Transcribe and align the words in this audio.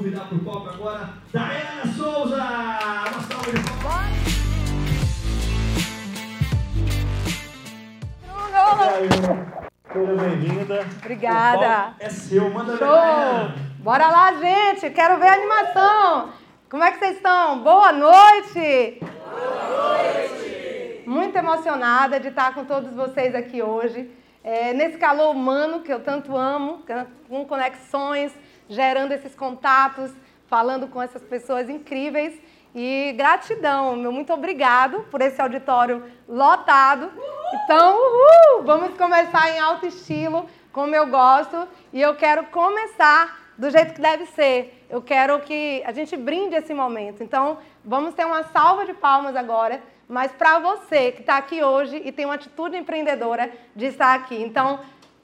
convidar 0.00 0.24
para 0.28 0.34
o 0.34 0.40
palco 0.40 0.68
agora 0.70 1.10
Daiana 1.30 1.92
Souza. 1.94 2.36
Uma 2.36 3.20
salva 3.20 3.52
de 3.52 3.60
palmas. 3.82 4.30
Seja 9.92 10.14
bem-vinda. 10.14 10.86
Obrigada. 11.00 11.94
É 11.98 12.08
seu, 12.08 12.48
manda. 12.48 12.78
Show! 12.78 12.88
Bora 13.80 14.08
lá, 14.08 14.32
gente. 14.32 14.88
Quero 14.90 15.18
ver 15.18 15.28
a 15.28 15.34
animação. 15.34 16.32
Como 16.70 16.82
é 16.82 16.92
que 16.92 16.98
vocês 16.98 17.16
estão? 17.16 17.62
Boa 17.62 17.92
noite. 17.92 19.00
Boa 19.00 19.98
noite. 19.98 21.02
Muito 21.06 21.36
emocionada 21.36 22.18
de 22.18 22.28
estar 22.28 22.54
com 22.54 22.64
todos 22.64 22.90
vocês 22.94 23.34
aqui 23.34 23.60
hoje. 23.60 24.10
É, 24.42 24.72
nesse 24.72 24.96
calor 24.96 25.34
humano 25.34 25.80
que 25.80 25.92
eu 25.92 26.00
tanto 26.00 26.36
amo, 26.36 26.82
com 27.28 27.44
conexões, 27.44 28.32
gerando 28.68 29.12
esses 29.12 29.34
contatos, 29.34 30.12
falando 30.46 30.88
com 30.88 31.02
essas 31.02 31.22
pessoas 31.22 31.68
incríveis. 31.68 32.40
E 32.74 33.12
gratidão, 33.16 33.96
meu 33.96 34.12
muito 34.12 34.32
obrigado 34.32 35.00
por 35.10 35.20
esse 35.20 35.40
auditório 35.42 36.04
lotado. 36.28 37.10
Então, 37.52 37.96
uhul, 37.96 38.64
vamos 38.64 38.96
começar 38.96 39.50
em 39.50 39.58
alto 39.58 39.86
estilo, 39.86 40.48
como 40.72 40.94
eu 40.94 41.06
gosto. 41.08 41.68
E 41.92 42.00
eu 42.00 42.14
quero 42.14 42.44
começar 42.44 43.52
do 43.58 43.68
jeito 43.70 43.92
que 43.92 44.00
deve 44.00 44.24
ser. 44.26 44.86
Eu 44.88 45.02
quero 45.02 45.40
que 45.40 45.82
a 45.84 45.92
gente 45.92 46.16
brinde 46.16 46.54
esse 46.54 46.72
momento. 46.72 47.22
Então, 47.22 47.58
vamos 47.84 48.14
ter 48.14 48.24
uma 48.24 48.44
salva 48.44 48.86
de 48.86 48.94
palmas 48.94 49.36
agora, 49.36 49.82
mas 50.10 50.32
para 50.32 50.58
você 50.58 51.12
que 51.12 51.20
está 51.20 51.36
aqui 51.36 51.62
hoje 51.62 52.02
e 52.04 52.10
tem 52.10 52.24
uma 52.24 52.34
atitude 52.34 52.76
empreendedora 52.76 53.48
de 53.76 53.86
estar 53.86 54.12
aqui. 54.12 54.34
Então, 54.42 54.80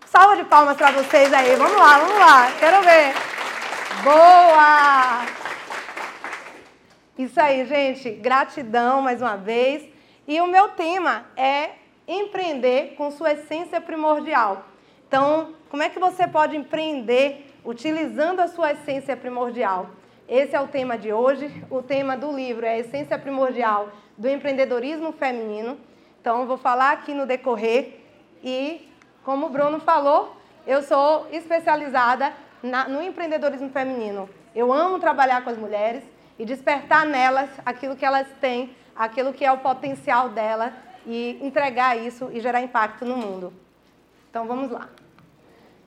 salva 0.06 0.36
de 0.36 0.44
palmas 0.44 0.76
para 0.76 0.92
vocês 0.92 1.32
aí. 1.32 1.56
Vamos 1.56 1.76
lá, 1.76 1.98
vamos 1.98 2.18
lá. 2.18 2.52
Quero 2.52 2.82
ver. 2.82 3.12
Boa! 4.04 5.26
Isso 7.18 7.40
aí, 7.40 7.66
gente. 7.66 8.10
Gratidão 8.10 9.02
mais 9.02 9.20
uma 9.20 9.36
vez. 9.36 9.82
E 10.28 10.40
o 10.40 10.46
meu 10.46 10.68
tema 10.68 11.26
é 11.36 11.70
empreender 12.06 12.94
com 12.96 13.10
sua 13.10 13.32
essência 13.32 13.80
primordial. 13.80 14.66
Então, 15.08 15.52
como 15.68 15.82
é 15.82 15.88
que 15.88 15.98
você 15.98 16.28
pode 16.28 16.56
empreender 16.56 17.52
utilizando 17.64 18.38
a 18.38 18.46
sua 18.46 18.70
essência 18.70 19.16
primordial? 19.16 19.90
Esse 20.28 20.54
é 20.54 20.60
o 20.60 20.68
tema 20.68 20.96
de 20.96 21.12
hoje. 21.12 21.50
O 21.68 21.82
tema 21.82 22.16
do 22.16 22.30
livro 22.30 22.64
é 22.64 22.78
essência 22.78 23.18
primordial 23.18 23.90
do 24.16 24.28
empreendedorismo 24.28 25.12
feminino. 25.12 25.78
Então, 26.20 26.46
vou 26.46 26.56
falar 26.56 26.92
aqui 26.92 27.12
no 27.14 27.26
decorrer 27.26 28.00
e, 28.42 28.88
como 29.24 29.46
o 29.46 29.50
Bruno 29.50 29.80
falou, 29.80 30.36
eu 30.66 30.82
sou 30.82 31.28
especializada 31.30 32.32
na, 32.62 32.88
no 32.88 33.02
empreendedorismo 33.02 33.70
feminino. 33.70 34.28
Eu 34.54 34.72
amo 34.72 34.98
trabalhar 34.98 35.44
com 35.44 35.50
as 35.50 35.58
mulheres 35.58 36.02
e 36.38 36.44
despertar 36.44 37.06
nelas 37.06 37.48
aquilo 37.64 37.96
que 37.96 38.04
elas 38.04 38.26
têm, 38.40 38.74
aquilo 38.94 39.32
que 39.32 39.44
é 39.44 39.52
o 39.52 39.58
potencial 39.58 40.28
dela 40.30 40.72
e 41.06 41.38
entregar 41.40 41.96
isso 41.96 42.30
e 42.32 42.40
gerar 42.40 42.60
impacto 42.62 43.04
no 43.04 43.16
mundo. 43.16 43.52
Então 44.28 44.46
vamos 44.46 44.70
lá. 44.70 44.88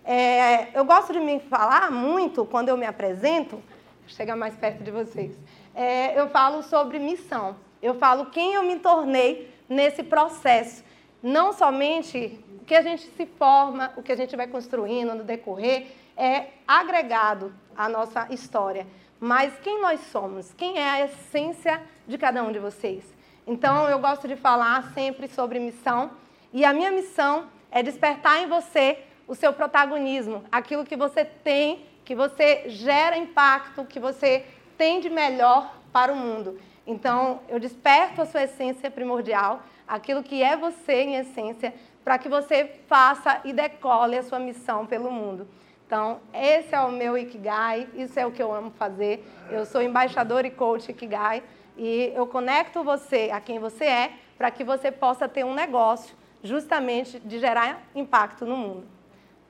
É, 0.04 0.78
eu 0.78 0.86
gosto 0.86 1.12
de 1.14 1.20
me 1.20 1.40
falar 1.40 1.92
muito 1.92 2.46
quando 2.46 2.70
eu 2.70 2.78
me 2.78 2.86
apresento, 2.86 3.62
chegar 4.08 4.36
mais 4.36 4.56
perto 4.56 4.84
de 4.84 4.90
vocês. 4.90 5.38
É, 5.76 6.20
eu 6.20 6.30
falo 6.30 6.64
sobre 6.64 6.98
missão. 6.98 7.56
Eu 7.82 7.96
falo 7.96 8.28
quem 8.28 8.54
eu 8.54 8.64
me 8.64 8.78
tornei 8.80 9.54
nesse 9.68 10.04
processo. 10.04 10.84
Não 11.22 11.54
somente 11.54 12.40
o 12.62 12.66
que 12.66 12.76
a 12.76 12.82
gente 12.82 13.04
se 13.04 13.26
forma, 13.26 13.92
o 13.98 14.04
que 14.04 14.12
a 14.12 14.16
gente 14.16 14.36
vai 14.36 14.48
construindo 14.48 15.16
no 15.16 15.24
decorrer, 15.24 15.88
é 16.16 16.48
agregado 16.68 17.54
à 17.76 17.88
nossa 17.88 18.28
história 18.30 18.86
mas 19.20 19.54
quem 19.60 19.82
nós 19.82 20.00
somos? 20.12 20.54
Quem 20.54 20.80
é 20.80 20.89
a 20.89 21.06
essência 21.06 21.82
de 22.08 22.18
cada 22.18 22.42
um 22.42 22.52
de 22.52 22.60
vocês? 22.60 23.04
Então, 23.45 23.89
eu 23.89 24.00
gosto 24.00 24.28
de 24.28 24.36
falar 24.38 24.94
sempre 24.94 25.28
sobre 25.28 25.60
missão, 25.60 26.12
e 26.54 26.64
a 26.64 26.72
minha 26.72 26.89
missão 26.89 27.48
é 27.70 27.84
despertar 27.84 28.42
em 28.42 28.48
você 28.48 29.00
o 29.28 29.36
seu 29.36 29.52
protagonismo, 29.52 30.44
aquilo 30.52 30.86
que 30.86 30.95
você 30.95 31.26
tem, 31.26 31.86
que 32.06 32.16
você 32.16 32.64
gera 32.68 33.18
impacto, 33.18 33.86
que 33.86 34.00
você 34.00 34.45
tem 34.78 35.02
de 35.02 35.10
melhor 35.10 35.76
para 35.92 36.14
o 36.14 36.16
mundo. 36.16 36.60
Então, 36.89 37.42
eu 37.48 37.60
desperto 37.60 38.20
a 38.20 38.26
sua 38.26 38.45
essência 38.45 38.89
primordial, 38.89 39.61
aquilo 39.88 40.23
que 40.23 40.42
é 40.42 40.58
você 40.58 41.04
em 41.04 41.17
essência, 41.17 41.72
para 42.04 42.17
que 42.17 42.27
você 42.27 42.66
faça 42.88 43.42
e 43.45 43.54
decole 43.54 44.17
a 44.17 44.23
sua 44.23 44.39
missão 44.39 44.88
pelo 44.88 45.11
mundo. 45.11 45.48
Então, 45.86 46.20
esse 46.33 46.73
é 46.73 46.82
o 46.82 46.92
meu 46.92 47.16
Ikigai, 47.16 47.88
isso 47.94 48.20
é 48.20 48.26
o 48.26 48.32
que 48.32 48.42
eu 48.42 48.52
amo 48.52 48.72
fazer. 48.72 49.23
Eu 49.52 49.67
sou 49.67 49.83
embaixador 49.83 50.45
e 50.45 50.50
coach 50.50 50.89
Ikigai 50.89 51.44
e 51.77 52.11
eu 52.16 52.26
conecto 52.26 52.83
você 52.83 53.30
a 53.32 53.39
quem 53.39 53.60
você 53.60 53.86
é 53.86 54.14
para 54.36 54.50
que 54.50 54.64
você 54.64 54.92
possa 54.92 55.30
ter 55.30 55.45
um 55.45 55.54
negócio 55.54 56.17
justamente 56.44 57.20
de 57.20 57.38
gerar 57.38 57.83
impacto 57.94 58.48
no 58.48 58.58
mundo. 58.58 58.88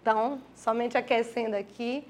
Então, 0.01 0.41
somente 0.53 0.97
aquecendo 0.97 1.55
aqui. 1.55 2.05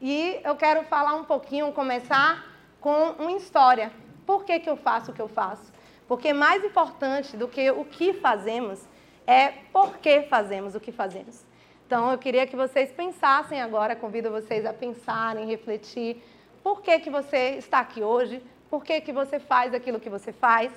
E 0.00 0.38
eu 0.44 0.54
quero 0.54 0.84
falar 0.84 1.16
um 1.16 1.24
pouquinho, 1.24 1.72
começar 1.72 2.44
com 2.80 3.10
uma 3.18 3.32
história. 3.32 4.03
Por 4.26 4.44
que, 4.44 4.60
que 4.60 4.70
eu 4.70 4.76
faço 4.76 5.10
o 5.10 5.14
que 5.14 5.22
eu 5.22 5.28
faço? 5.28 5.72
Porque 6.06 6.32
mais 6.32 6.64
importante 6.64 7.36
do 7.36 7.48
que 7.48 7.70
o 7.70 7.84
que 7.84 8.12
fazemos 8.12 8.86
é 9.26 9.48
por 9.72 9.98
que 9.98 10.22
fazemos 10.22 10.74
o 10.74 10.80
que 10.80 10.92
fazemos. 10.92 11.44
Então, 11.86 12.10
eu 12.12 12.18
queria 12.18 12.46
que 12.46 12.56
vocês 12.56 12.90
pensassem 12.92 13.60
agora, 13.60 13.94
convido 13.94 14.30
vocês 14.30 14.64
a 14.64 14.72
pensarem, 14.72 15.46
refletir, 15.46 16.22
por 16.62 16.80
que, 16.80 16.98
que 16.98 17.10
você 17.10 17.56
está 17.58 17.80
aqui 17.80 18.02
hoje, 18.02 18.42
por 18.70 18.82
que, 18.82 19.00
que 19.00 19.12
você 19.12 19.38
faz 19.38 19.74
aquilo 19.74 20.00
que 20.00 20.08
você 20.08 20.32
faz. 20.32 20.72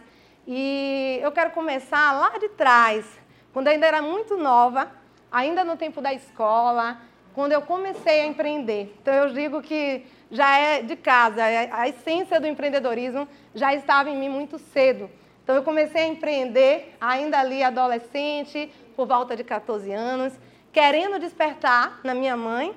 E 0.46 1.19
eu 1.22 1.31
quero 1.31 1.52
começar 1.52 2.12
lá 2.13 2.38
de 2.38 2.50
trás, 2.50 3.06
quando 3.53 3.69
ainda 3.69 3.86
era 3.86 4.02
muito 4.02 4.38
nova, 4.38 4.91
ainda 5.31 5.63
no 5.63 5.78
tempo 5.78 6.02
da 6.02 6.13
escola, 6.13 7.00
quando 7.34 7.53
eu 7.53 7.62
comecei 7.62 8.22
a 8.22 8.25
empreender. 8.25 8.96
Então, 9.02 9.13
eu 9.13 9.34
digo 9.34 9.62
que 9.62 10.06
já 10.30 10.58
é 10.58 10.82
de 10.82 10.96
casa, 10.96 11.42
é, 11.48 11.70
a 11.72 11.88
essência 11.88 12.40
do 12.40 12.48
empreendedorismo 12.48 13.28
já 13.56 13.74
estava 13.74 14.10
em 14.10 14.18
mim 14.18 14.30
muito 14.30 14.60
cedo. 14.60 15.10
Então, 15.44 15.56
eu 15.56 15.64
comecei 15.64 16.02
a 16.02 16.08
empreender 16.08 16.96
ainda 17.00 17.40
ali 17.40 17.64
adolescente, 17.64 18.70
por 18.96 19.08
volta 19.08 19.36
de 19.36 19.44
14 19.44 19.92
anos 19.94 20.34
querendo 20.78 21.18
despertar 21.18 22.00
na 22.04 22.14
minha 22.14 22.38
mãe 22.38 22.72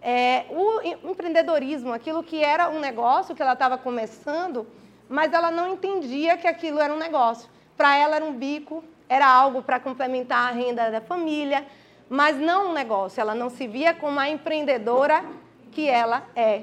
é, 0.00 0.44
o 0.50 1.10
empreendedorismo, 1.10 1.92
aquilo 1.92 2.22
que 2.22 2.44
era 2.44 2.68
um 2.68 2.78
negócio 2.78 3.34
que 3.34 3.42
ela 3.42 3.54
estava 3.54 3.76
começando, 3.76 4.66
mas 5.08 5.32
ela 5.32 5.50
não 5.50 5.72
entendia 5.72 6.36
que 6.36 6.46
aquilo 6.46 6.78
era 6.78 6.94
um 6.94 6.96
negócio. 6.96 7.50
Para 7.76 7.96
ela 7.96 8.14
era 8.14 8.24
um 8.24 8.32
bico, 8.32 8.84
era 9.08 9.26
algo 9.26 9.62
para 9.62 9.80
complementar 9.80 10.48
a 10.48 10.52
renda 10.52 10.92
da 10.92 11.00
família, 11.00 11.66
mas 12.08 12.36
não 12.36 12.70
um 12.70 12.72
negócio. 12.72 13.20
Ela 13.20 13.34
não 13.34 13.50
se 13.50 13.66
via 13.66 13.92
como 13.94 14.20
a 14.20 14.28
empreendedora 14.28 15.24
que 15.72 15.88
ela 15.88 16.22
é. 16.36 16.62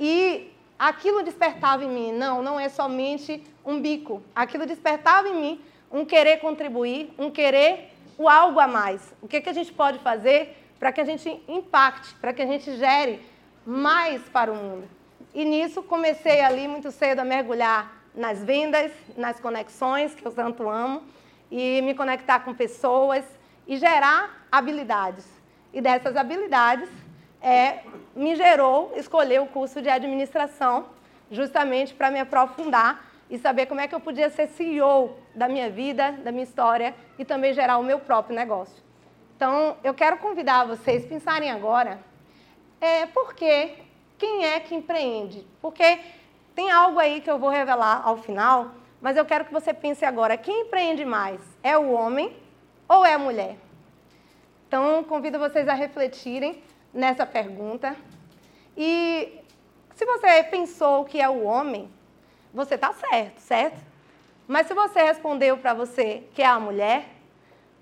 E 0.00 0.50
aquilo 0.78 1.22
despertava 1.22 1.84
em 1.84 1.90
mim, 1.90 2.12
não, 2.12 2.42
não 2.42 2.58
é 2.58 2.70
somente 2.70 3.44
um 3.66 3.78
bico. 3.78 4.22
Aquilo 4.34 4.64
despertava 4.64 5.28
em 5.28 5.34
mim 5.34 5.60
um 5.92 6.06
querer 6.06 6.38
contribuir, 6.38 7.12
um 7.18 7.30
querer 7.30 7.90
o 8.16 8.26
algo 8.26 8.58
a 8.58 8.66
mais. 8.66 9.12
O 9.20 9.28
que, 9.28 9.42
que 9.42 9.50
a 9.50 9.52
gente 9.52 9.70
pode 9.72 9.98
fazer 9.98 10.56
para 10.78 10.90
que 10.90 11.00
a 11.02 11.04
gente 11.04 11.28
impacte, 11.46 12.14
para 12.14 12.32
que 12.32 12.40
a 12.40 12.46
gente 12.46 12.74
gere 12.78 13.20
mais 13.66 14.22
para 14.22 14.50
o 14.50 14.56
mundo. 14.56 14.88
E 15.34 15.44
nisso 15.44 15.82
comecei 15.82 16.40
ali 16.40 16.66
muito 16.66 16.90
cedo 16.90 17.20
a 17.20 17.24
mergulhar 17.24 18.00
nas 18.14 18.42
vendas, 18.42 18.90
nas 19.16 19.38
conexões, 19.38 20.14
que 20.14 20.26
eu 20.26 20.32
tanto 20.32 20.68
amo, 20.68 21.02
e 21.50 21.82
me 21.82 21.94
conectar 21.94 22.40
com 22.40 22.54
pessoas 22.54 23.24
e 23.66 23.76
gerar 23.76 24.46
habilidades. 24.50 25.26
E 25.72 25.80
dessas 25.80 26.16
habilidades 26.16 26.88
é, 27.42 27.80
me 28.14 28.36
gerou 28.36 28.92
escolher 28.96 29.40
o 29.40 29.46
curso 29.46 29.80
de 29.80 29.88
administração, 29.88 30.86
justamente 31.30 31.94
para 31.94 32.10
me 32.10 32.20
aprofundar 32.20 33.04
e 33.30 33.38
saber 33.38 33.66
como 33.66 33.80
é 33.80 33.86
que 33.86 33.94
eu 33.94 34.00
podia 34.00 34.28
ser 34.28 34.48
CEO 34.48 35.16
da 35.34 35.48
minha 35.48 35.70
vida, 35.70 36.12
da 36.24 36.32
minha 36.32 36.44
história 36.44 36.94
e 37.18 37.24
também 37.24 37.54
gerar 37.54 37.78
o 37.78 37.82
meu 37.82 37.98
próprio 37.98 38.34
negócio. 38.34 38.82
Então, 39.36 39.76
eu 39.82 39.94
quero 39.94 40.18
convidar 40.18 40.66
vocês 40.66 41.04
a 41.04 41.08
pensarem 41.08 41.50
agora 41.50 41.98
é, 42.80 43.06
por 43.06 43.34
que, 43.34 43.74
quem 44.18 44.44
é 44.44 44.58
que 44.58 44.74
empreende? 44.74 45.46
Porque 45.60 46.00
tem 46.54 46.70
algo 46.70 46.98
aí 46.98 47.20
que 47.20 47.30
eu 47.30 47.38
vou 47.38 47.50
revelar 47.50 48.02
ao 48.04 48.16
final, 48.16 48.72
mas 49.00 49.16
eu 49.16 49.24
quero 49.24 49.44
que 49.44 49.52
você 49.52 49.72
pense 49.72 50.04
agora, 50.04 50.36
quem 50.36 50.62
empreende 50.62 51.04
mais? 51.04 51.40
É 51.62 51.76
o 51.78 51.92
homem 51.92 52.36
ou 52.88 53.04
é 53.04 53.14
a 53.14 53.18
mulher? 53.18 53.56
Então, 54.66 55.02
convido 55.04 55.38
vocês 55.38 55.68
a 55.68 55.74
refletirem 55.74 56.62
nessa 56.92 57.26
pergunta. 57.26 57.96
E 58.76 59.40
se 59.94 60.04
você 60.04 60.42
pensou 60.44 61.04
que 61.04 61.20
é 61.20 61.28
o 61.28 61.44
homem, 61.44 61.90
você 62.52 62.74
está 62.74 62.92
certo, 62.92 63.38
certo? 63.38 63.80
Mas 64.46 64.66
se 64.66 64.74
você 64.74 65.02
respondeu 65.02 65.56
para 65.58 65.74
você 65.74 66.24
que 66.34 66.42
é 66.42 66.46
a 66.46 66.58
mulher, 66.58 67.08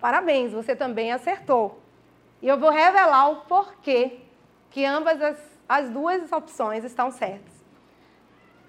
parabéns, 0.01 0.53
você 0.53 0.77
também 0.77 1.13
acertou. 1.13 1.81
E 2.43 2.49
eu 2.49 2.59
vou 2.59 2.71
revelar 2.71 3.31
o 3.31 3.37
porquê 3.47 4.21
que 4.71 4.85
ambas 4.85 5.21
as 5.23 5.49
as 5.69 5.91
duas 5.91 6.33
opções 6.33 6.83
estão 6.83 7.11
certas. 7.11 7.53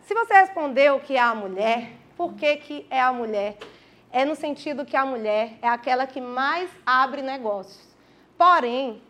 Se 0.01 0.13
você 0.13 0.33
respondeu 0.33 0.99
que 0.99 1.15
é 1.15 1.19
a 1.19 1.33
mulher, 1.33 1.93
por 2.17 2.33
que, 2.33 2.57
que 2.57 2.87
é 2.89 2.99
a 2.99 3.13
mulher? 3.13 3.57
É 4.11 4.25
no 4.25 4.35
sentido 4.35 4.85
que 4.85 4.97
a 4.97 5.05
mulher 5.05 5.57
é 5.61 5.67
aquela 5.69 6.05
que 6.05 6.19
mais 6.19 6.69
abre 6.85 7.21
negócios. 7.21 7.87
Porém, 8.37 9.01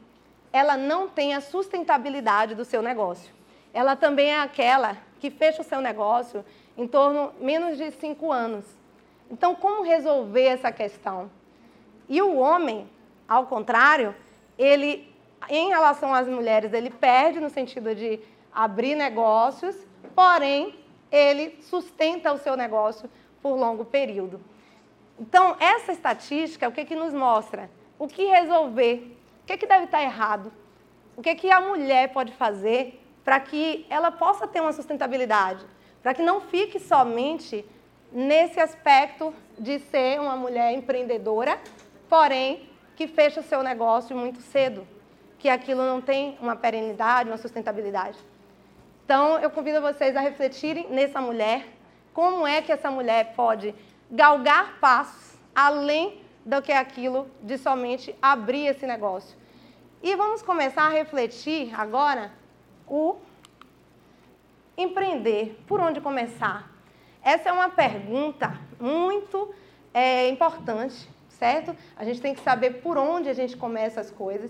ela 0.51 0.75
não 0.75 1.07
tem 1.07 1.33
a 1.33 1.41
sustentabilidade 1.41 2.55
do 2.55 2.65
seu 2.65 2.81
negócio. 2.81 3.31
Ela 3.73 3.95
também 3.95 4.31
é 4.31 4.39
aquela 4.39 4.97
que 5.19 5.29
fecha 5.29 5.61
o 5.61 5.65
seu 5.65 5.81
negócio 5.81 6.43
em 6.77 6.87
torno 6.87 7.31
menos 7.39 7.77
de 7.77 7.91
cinco 7.91 8.31
anos. 8.31 8.65
Então, 9.29 9.53
como 9.53 9.83
resolver 9.83 10.45
essa 10.45 10.71
questão? 10.71 11.29
E 12.07 12.21
o 12.21 12.37
homem, 12.37 12.89
ao 13.27 13.45
contrário, 13.45 14.15
ele, 14.57 15.13
em 15.49 15.69
relação 15.69 16.13
às 16.13 16.27
mulheres, 16.27 16.73
ele 16.73 16.89
perde 16.89 17.39
no 17.39 17.49
sentido 17.49 17.93
de 17.93 18.19
abrir 18.51 18.95
negócios, 18.95 19.75
porém, 20.15 20.73
ele 21.11 21.59
sustenta 21.61 22.33
o 22.33 22.37
seu 22.37 22.57
negócio 22.57 23.09
por 23.41 23.55
longo 23.55 23.85
período. 23.85 24.41
Então, 25.19 25.55
essa 25.59 25.91
estatística, 25.91 26.67
o 26.67 26.71
que, 26.71 26.85
que 26.85 26.95
nos 26.95 27.13
mostra? 27.13 27.69
O 27.99 28.07
que 28.07 28.25
resolver? 28.25 29.18
Que, 29.49 29.57
que 29.57 29.65
deve 29.65 29.85
estar 29.85 30.03
errado? 30.03 30.53
O 31.17 31.23
que, 31.23 31.33
que 31.33 31.49
a 31.49 31.59
mulher 31.59 32.13
pode 32.13 32.31
fazer 32.33 33.03
para 33.25 33.39
que 33.39 33.83
ela 33.89 34.11
possa 34.11 34.45
ter 34.45 34.61
uma 34.61 34.71
sustentabilidade? 34.71 35.65
Para 36.03 36.13
que 36.13 36.21
não 36.21 36.39
fique 36.39 36.79
somente 36.79 37.65
nesse 38.11 38.59
aspecto 38.59 39.33
de 39.57 39.79
ser 39.79 40.21
uma 40.21 40.35
mulher 40.35 40.71
empreendedora, 40.73 41.59
porém 42.07 42.69
que 42.95 43.07
fecha 43.07 43.39
o 43.39 43.43
seu 43.43 43.63
negócio 43.63 44.15
muito 44.15 44.39
cedo, 44.39 44.87
que 45.39 45.49
aquilo 45.49 45.83
não 45.83 45.99
tem 45.99 46.37
uma 46.39 46.55
perenidade, 46.55 47.27
uma 47.27 47.37
sustentabilidade. 47.37 48.19
Então, 49.03 49.39
eu 49.39 49.49
convido 49.49 49.81
vocês 49.81 50.15
a 50.15 50.19
refletirem 50.19 50.91
nessa 50.91 51.19
mulher, 51.19 51.65
como 52.13 52.45
é 52.45 52.61
que 52.61 52.71
essa 52.71 52.91
mulher 52.91 53.33
pode 53.35 53.73
galgar 54.11 54.77
passos 54.79 55.39
além 55.55 56.21
do 56.49 56.63
que 56.63 56.71
aquilo 56.71 57.29
de 57.43 57.59
somente 57.59 58.15
abrir 58.19 58.65
esse 58.65 58.87
negócio. 58.87 59.37
E 60.01 60.15
vamos 60.15 60.41
começar 60.41 60.87
a 60.87 60.89
refletir 60.89 61.71
agora 61.79 62.31
o 62.87 63.17
empreender. 64.75 65.55
Por 65.67 65.79
onde 65.79 66.01
começar? 66.01 66.67
Essa 67.21 67.49
é 67.49 67.51
uma 67.51 67.69
pergunta 67.69 68.59
muito 68.79 69.53
é, 69.93 70.27
importante, 70.29 71.07
certo? 71.29 71.75
A 71.95 72.03
gente 72.03 72.19
tem 72.19 72.33
que 72.33 72.41
saber 72.41 72.81
por 72.81 72.97
onde 72.97 73.29
a 73.29 73.33
gente 73.33 73.55
começa 73.55 74.01
as 74.01 74.09
coisas. 74.09 74.49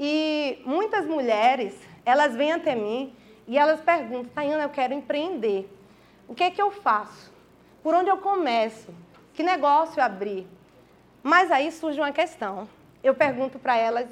E 0.00 0.60
muitas 0.66 1.06
mulheres, 1.06 1.78
elas 2.04 2.34
vêm 2.34 2.52
até 2.52 2.74
mim 2.74 3.14
e 3.46 3.56
elas 3.56 3.80
perguntam, 3.80 4.32
Tayana, 4.34 4.64
eu 4.64 4.70
quero 4.70 4.92
empreender. 4.92 5.72
O 6.26 6.34
que 6.34 6.42
é 6.42 6.50
que 6.50 6.60
eu 6.60 6.72
faço? 6.72 7.32
Por 7.84 7.94
onde 7.94 8.10
eu 8.10 8.16
começo? 8.16 8.92
Que 9.32 9.44
negócio 9.44 10.02
abrir? 10.02 10.55
Mas 11.22 11.50
aí 11.50 11.70
surge 11.72 12.00
uma 12.00 12.12
questão. 12.12 12.68
Eu 13.02 13.14
pergunto 13.14 13.58
para 13.58 13.76
elas, 13.76 14.08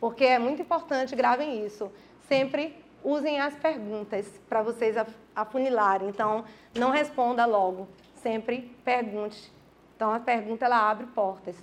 porque 0.00 0.24
é 0.24 0.38
muito 0.38 0.62
importante, 0.62 1.16
gravem 1.16 1.64
isso. 1.64 1.90
Sempre 2.28 2.74
usem 3.02 3.40
as 3.40 3.54
perguntas 3.54 4.26
para 4.48 4.62
vocês 4.62 4.96
afunilarem. 5.34 6.08
Então, 6.08 6.44
não 6.74 6.90
responda 6.90 7.46
logo, 7.46 7.88
sempre 8.16 8.74
pergunte. 8.84 9.52
Então, 9.96 10.12
a 10.12 10.20
pergunta 10.20 10.64
ela 10.64 10.90
abre 10.90 11.06
portas. 11.06 11.56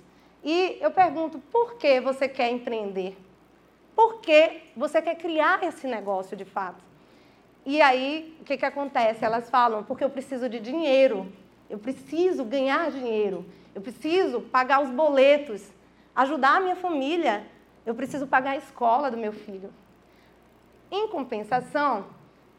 E 0.44 0.78
eu 0.80 0.90
pergunto, 0.90 1.38
por 1.50 1.74
que 1.74 2.00
você 2.00 2.28
quer 2.28 2.50
empreender? 2.50 3.16
Por 3.94 4.20
que 4.20 4.62
você 4.76 5.00
quer 5.00 5.16
criar 5.16 5.62
esse 5.64 5.86
negócio 5.86 6.36
de 6.36 6.44
fato? 6.44 6.84
E 7.64 7.80
aí, 7.80 8.36
o 8.40 8.44
que, 8.44 8.56
que 8.56 8.64
acontece? 8.64 9.24
Elas 9.24 9.50
falam, 9.50 9.82
porque 9.82 10.04
eu 10.04 10.10
preciso 10.10 10.48
de 10.48 10.60
dinheiro, 10.60 11.32
eu 11.68 11.78
preciso 11.78 12.44
ganhar 12.44 12.90
dinheiro, 12.92 13.44
eu 13.76 13.82
preciso 13.82 14.40
pagar 14.40 14.82
os 14.82 14.88
boletos, 14.88 15.70
ajudar 16.14 16.56
a 16.56 16.60
minha 16.60 16.76
família, 16.76 17.46
eu 17.84 17.94
preciso 17.94 18.26
pagar 18.26 18.52
a 18.52 18.56
escola 18.56 19.10
do 19.10 19.18
meu 19.18 19.34
filho. 19.34 19.70
Em 20.90 21.06
compensação, 21.08 22.06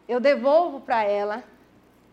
eu 0.07 0.19
devolvo 0.19 0.79
para 0.79 1.03
ela 1.03 1.43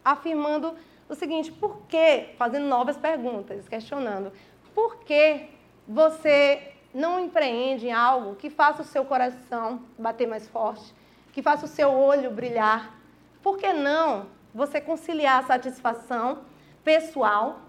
afirmando 0.03 0.75
o 1.06 1.15
seguinte: 1.15 1.53
por 1.53 1.83
que, 1.87 2.31
fazendo 2.39 2.65
novas 2.65 2.97
perguntas, 2.97 3.69
questionando, 3.69 4.33
por 4.75 5.01
que 5.01 5.50
você 5.87 6.73
não 6.95 7.21
empreende 7.21 7.89
em 7.89 7.93
algo 7.93 8.37
que 8.37 8.49
faça 8.49 8.81
o 8.81 8.87
seu 8.87 9.05
coração 9.05 9.83
bater 9.99 10.27
mais 10.27 10.49
forte, 10.49 10.95
que 11.31 11.43
faça 11.43 11.67
o 11.67 11.69
seu 11.69 11.91
olho 11.91 12.31
brilhar? 12.31 12.99
Por 13.43 13.59
que 13.59 13.71
não 13.71 14.29
você 14.55 14.81
conciliar 14.81 15.45
a 15.45 15.47
satisfação 15.47 16.39
pessoal 16.83 17.63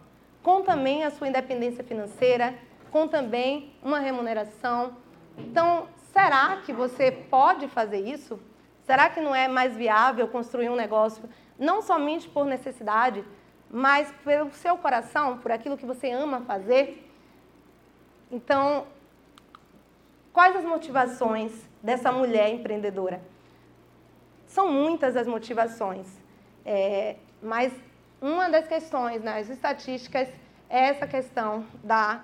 com 0.45 0.61
também 0.61 1.03
a 1.03 1.11
sua 1.11 1.27
independência 1.27 1.83
financeira, 1.83 2.53
com 2.91 3.07
também 3.07 3.73
uma 3.83 3.99
remuneração? 3.99 4.95
Então, 5.37 5.87
Será 6.15 6.61
que 6.65 6.71
você 6.71 7.11
pode 7.11 7.67
fazer 7.67 7.99
isso? 7.99 8.39
Será 8.85 9.09
que 9.09 9.19
não 9.19 9.35
é 9.35 9.49
mais 9.49 9.75
viável 9.75 10.29
construir 10.29 10.69
um 10.69 10.75
negócio 10.75 11.27
não 11.59 11.81
somente 11.81 12.29
por 12.29 12.45
necessidade, 12.45 13.21
mas 13.69 14.09
pelo 14.23 14.49
seu 14.53 14.77
coração, 14.77 15.39
por 15.39 15.51
aquilo 15.51 15.75
que 15.75 15.85
você 15.85 16.09
ama 16.09 16.39
fazer? 16.39 17.05
Então, 18.31 18.87
quais 20.31 20.55
as 20.55 20.63
motivações 20.63 21.51
dessa 21.83 22.13
mulher 22.13 22.49
empreendedora? 22.49 23.21
São 24.47 24.71
muitas 24.71 25.17
as 25.17 25.27
motivações, 25.27 26.07
é, 26.65 27.17
mas 27.43 27.73
uma 28.21 28.49
das 28.49 28.67
questões 28.67 29.23
nas 29.23 29.49
estatísticas 29.49 30.27
é 30.69 30.89
essa 30.89 31.05
questão 31.05 31.65
da 31.83 32.23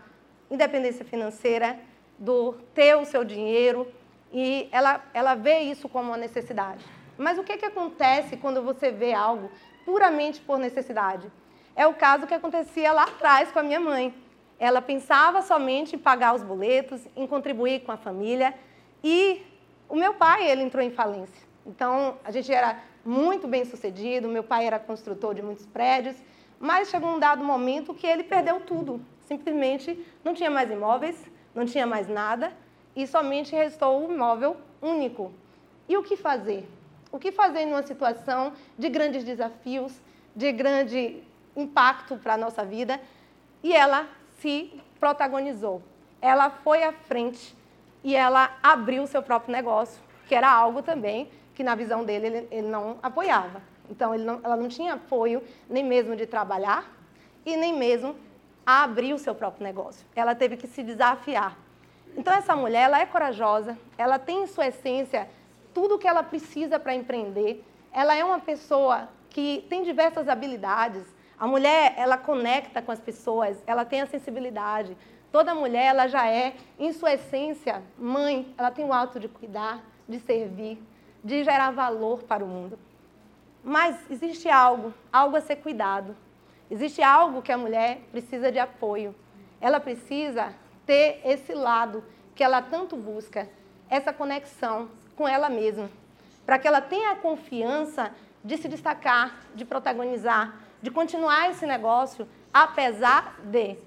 independência 0.50 1.06
financeira 1.06 1.80
do 2.18 2.54
ter 2.74 2.96
o 2.96 3.06
seu 3.06 3.24
dinheiro 3.24 3.92
e 4.32 4.70
ela, 4.72 5.04
ela 5.14 5.36
vê 5.36 5.60
isso 5.60 5.90
como 5.90 6.10
uma 6.10 6.18
necessidade. 6.18 6.86
Mas 7.18 7.38
o 7.38 7.44
que, 7.44 7.58
que 7.58 7.66
acontece 7.66 8.38
quando 8.38 8.62
você 8.62 8.92
vê 8.92 9.14
algo 9.14 9.52
puramente 9.86 10.40
por 10.42 10.58
necessidade? 10.58 11.32
É 11.76 11.86
o 11.86 11.94
caso 11.94 12.28
que 12.28 12.34
acontecia 12.34 12.92
lá 12.92 13.04
atrás 13.04 13.52
com 13.52 13.60
a 13.60 13.64
minha 13.64 13.80
mãe. 13.80 14.14
Ela 14.60 14.82
pensava 14.82 15.42
somente 15.42 15.96
em 15.96 16.00
pagar 16.00 16.36
os 16.36 16.44
boletos, 16.44 17.02
em 17.16 17.26
contribuir 17.28 17.82
com 17.82 17.92
a 17.92 17.98
família 17.98 18.54
e 19.04 19.46
o 19.90 19.96
meu 19.96 20.14
pai, 20.14 20.50
ele 20.50 20.64
entrou 20.64 20.84
em 20.84 20.92
falência. 20.92 21.46
Então, 21.66 22.18
a 22.24 22.32
gente 22.32 22.52
era 22.52 22.80
muito 23.06 23.48
bem 23.48 23.66
sucedido, 23.66 24.28
meu 24.28 24.44
pai 24.44 24.66
era 24.66 24.80
construtor 24.80 25.34
de 25.34 25.42
muitos 25.42 25.66
prédios, 25.66 26.16
mas 26.60 26.90
chegou 26.90 27.10
um 27.10 27.20
dado 27.20 27.44
momento 27.44 27.94
que 27.94 28.06
ele 28.06 28.24
perdeu 28.24 28.60
tudo. 28.60 29.02
Simplesmente 29.22 30.06
não 30.24 30.34
tinha 30.34 30.50
mais 30.50 30.70
imóveis, 30.70 31.18
não 31.56 31.66
tinha 31.66 31.88
mais 31.88 32.08
nada 32.08 32.54
e 32.96 33.08
somente 33.08 33.56
restou 33.56 34.08
o 34.08 34.14
imóvel 34.14 34.58
único. 34.82 35.32
E 35.88 35.98
o 35.98 36.04
que 36.04 36.16
fazer? 36.16 36.68
O 37.12 37.20
que 37.20 37.32
fazer 37.32 37.66
numa 37.66 37.84
situação 37.84 38.54
de 38.78 38.90
grandes 38.90 39.24
desafios, 39.24 40.00
de 40.36 40.52
grande 40.52 41.22
impacto 41.56 42.18
para 42.18 42.36
a 42.36 42.38
nossa 42.38 42.64
vida? 42.64 43.02
E 43.64 43.74
ela 43.74 44.08
se 44.40 44.72
protagonizou. 45.00 45.82
Ela 46.22 46.50
foi 46.50 46.84
à 46.84 46.94
frente 46.94 47.56
e 48.04 48.16
ela 48.16 48.58
abriu 48.62 49.04
o 49.04 49.08
seu 49.08 49.22
próprio 49.22 49.52
negócio, 49.52 50.02
que 50.28 50.36
era 50.36 50.50
algo 50.50 50.82
também 50.82 51.30
que, 51.62 51.64
na 51.64 51.76
visão 51.76 52.04
dele, 52.04 52.28
ele, 52.28 52.48
ele 52.50 52.68
não 52.68 52.98
apoiava. 53.04 53.62
Então, 53.88 54.18
não, 54.18 54.40
ela 54.44 54.58
não 54.58 54.68
tinha 54.68 54.96
apoio 54.96 55.44
nem 55.70 55.84
mesmo 55.84 56.16
de 56.16 56.26
trabalhar 56.26 56.92
e 57.46 57.56
nem 57.56 57.72
mesmo 57.78 58.16
a 58.66 58.84
abrir 58.84 59.14
o 59.14 59.20
seu 59.20 59.36
próprio 59.36 59.64
negócio. 59.64 60.06
Ela 60.16 60.34
teve 60.34 60.58
que 60.58 60.68
se 60.68 60.82
desafiar. 60.82 61.56
Então, 62.18 62.34
essa 62.34 62.56
mulher, 62.56 62.86
ela 62.86 63.00
é 63.00 63.06
corajosa, 63.06 63.78
ela 63.96 64.18
tem 64.18 64.44
em 64.44 64.48
sua 64.48 64.68
essência 64.68 65.30
tudo 65.72 65.96
o 65.96 66.00
que 66.00 66.08
ela 66.08 66.24
precisa 66.24 66.80
para 66.80 66.96
empreender. 66.96 67.64
Ela 67.94 68.16
é 68.16 68.26
uma 68.26 68.40
pessoa 68.40 69.08
que 69.30 69.64
tem 69.70 69.84
diversas 69.84 70.28
habilidades. 70.28 71.04
A 71.38 71.46
mulher, 71.46 71.94
ela 71.96 72.18
conecta 72.18 72.82
com 72.82 72.92
as 72.92 73.00
pessoas, 73.00 73.62
ela 73.68 73.86
tem 73.86 74.02
a 74.02 74.08
sensibilidade. 74.08 74.98
Toda 75.32 75.54
mulher, 75.54 75.86
ela 75.86 76.08
já 76.08 76.28
é, 76.28 76.56
em 76.80 76.92
sua 76.92 77.14
essência, 77.14 77.84
mãe. 78.00 78.52
Ela 78.58 78.72
tem 78.72 78.84
o 78.84 78.92
ato 78.92 79.20
de 79.20 79.28
cuidar, 79.28 79.84
de 80.10 80.20
servir, 80.20 80.82
de 81.24 81.44
gerar 81.44 81.72
valor 81.72 82.24
para 82.24 82.44
o 82.44 82.48
mundo. 82.48 82.78
Mas 83.64 83.96
existe 84.10 84.50
algo, 84.50 84.94
algo 85.12 85.36
a 85.36 85.42
ser 85.42 85.58
cuidado. 85.58 86.16
Existe 86.70 87.02
algo 87.02 87.42
que 87.42 87.52
a 87.52 87.58
mulher 87.58 88.02
precisa 88.12 88.52
de 88.52 88.60
apoio. 88.60 89.14
Ela 89.60 89.80
precisa 89.80 90.54
ter 90.86 91.22
esse 91.24 91.54
lado 91.54 92.04
que 92.34 92.44
ela 92.44 92.62
tanto 92.62 92.96
busca, 92.96 93.48
essa 93.90 94.12
conexão 94.12 94.90
com 95.16 95.28
ela 95.28 95.50
mesma, 95.50 95.90
para 96.46 96.58
que 96.58 96.68
ela 96.68 96.82
tenha 96.82 97.12
a 97.12 97.16
confiança 97.16 98.12
de 98.44 98.58
se 98.58 98.68
destacar, 98.68 99.42
de 99.54 99.64
protagonizar, 99.66 100.56
de 100.82 100.90
continuar 100.90 101.52
esse 101.52 101.66
negócio 101.66 102.28
apesar 102.54 103.40
de. 103.44 103.78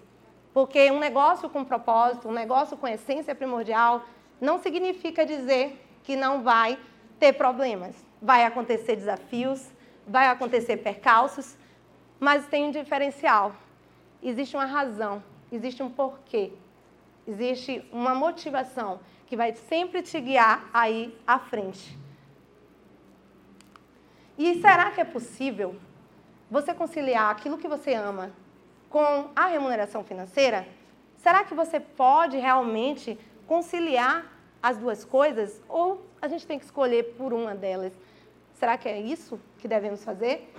Porque 0.53 0.91
um 0.91 1.01
negócio 1.01 1.51
com 1.51 1.65
propósito, 1.65 2.29
um 2.29 2.33
negócio 2.33 2.77
com 2.77 2.87
essência 2.87 3.35
primordial, 3.35 4.05
não 4.41 4.59
significa 4.59 5.27
dizer 5.27 5.85
que 6.05 6.15
não 6.15 6.43
vai 6.43 6.79
ter 7.19 7.33
problemas, 7.35 7.95
vai 8.21 8.45
acontecer 8.45 8.97
desafios, 8.97 9.71
vai 10.07 10.29
acontecer 10.29 10.79
percalços, 10.79 11.57
mas 12.19 12.47
tem 12.47 12.65
um 12.65 12.71
diferencial. 12.71 13.55
Existe 14.23 14.57
uma 14.57 14.65
razão, 14.65 15.23
existe 15.51 15.83
um 15.83 15.91
porquê, 15.91 16.53
existe 17.27 17.85
uma 17.93 18.15
motivação 18.15 19.01
que 19.27 19.37
vai 19.37 19.55
sempre 19.55 20.03
te 20.03 20.21
guiar 20.21 20.69
aí 20.73 21.17
à 21.27 21.39
frente. 21.39 21.99
E 24.37 24.61
será 24.61 24.91
que 24.91 25.01
é 25.01 25.05
possível 25.05 25.77
você 26.51 26.75
conciliar 26.75 27.31
aquilo 27.31 27.59
que 27.59 27.69
você 27.69 27.95
ama 27.95 28.33
com 28.91 29.31
a 29.35 29.47
remuneração 29.47 30.03
financeira? 30.05 30.67
Será 31.19 31.45
que 31.45 31.55
você 31.55 31.79
pode 31.79 32.37
realmente 32.37 33.19
conciliar 33.47 34.27
as 34.63 34.77
duas 34.77 35.05
coisas 35.05 35.63
ou 35.69 36.05
a 36.25 36.29
gente 36.29 36.47
tem 36.47 36.59
que 36.59 36.65
escolher 36.65 37.15
por 37.19 37.35
uma 37.35 37.55
delas? 37.55 37.93
Será 38.55 38.79
que 38.79 38.89
é 38.89 38.99
isso 38.99 39.39
que 39.59 39.69
devemos 39.69 40.03
fazer? 40.03 40.51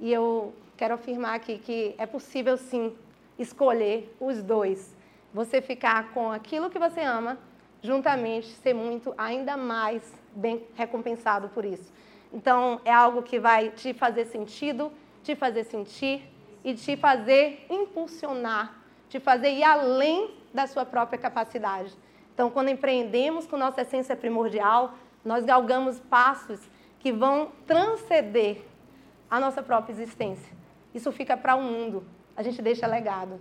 E 0.00 0.12
eu 0.12 0.52
quero 0.76 0.94
afirmar 0.94 1.36
aqui 1.36 1.58
que 1.58 1.94
é 1.96 2.04
possível 2.04 2.56
sim 2.56 2.92
escolher 3.38 4.12
os 4.18 4.42
dois. 4.42 4.92
Você 5.32 5.62
ficar 5.62 6.12
com 6.12 6.32
aquilo 6.32 6.70
que 6.70 6.78
você 6.78 7.02
ama, 7.02 7.38
juntamente 7.82 8.48
ser 8.48 8.74
muito 8.74 9.14
ainda 9.16 9.56
mais 9.56 10.12
bem 10.34 10.64
recompensado 10.74 11.48
por 11.50 11.64
isso. 11.64 11.92
Então, 12.32 12.80
é 12.84 12.92
algo 12.92 13.22
que 13.22 13.38
vai 13.38 13.70
te 13.70 13.94
fazer 13.94 14.24
sentido, 14.24 14.90
te 15.22 15.36
fazer 15.36 15.62
sentir 15.64 16.28
e 16.64 16.74
te 16.74 16.96
fazer 16.96 17.64
impulsionar, 17.70 18.76
te 19.08 19.20
fazer 19.20 19.50
ir 19.50 19.62
além 19.62 20.34
da 20.52 20.66
sua 20.66 20.84
própria 20.84 21.16
capacidade. 21.16 21.94
Então, 22.34 22.50
quando 22.50 22.68
empreendemos 22.68 23.46
com 23.46 23.56
nossa 23.56 23.82
essência 23.82 24.14
primordial, 24.14 24.94
nós 25.24 25.44
galgamos 25.44 25.98
passos 26.00 26.60
que 26.98 27.12
vão 27.12 27.52
transcender 27.66 28.62
a 29.30 29.40
nossa 29.40 29.62
própria 29.62 29.92
existência. 29.92 30.52
Isso 30.92 31.10
fica 31.12 31.36
para 31.36 31.54
o 31.54 31.62
mundo, 31.62 32.04
a 32.36 32.42
gente 32.42 32.60
deixa 32.60 32.86
legado. 32.86 33.40